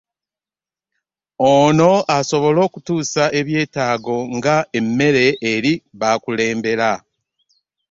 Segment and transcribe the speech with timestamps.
[1.51, 6.91] Ono asobole okutuusa ebyetaago nga emmere eri b'akulembera.